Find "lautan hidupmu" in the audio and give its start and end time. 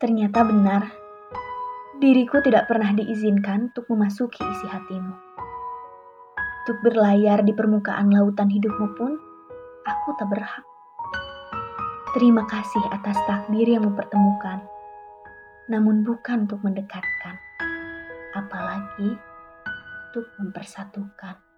8.08-8.96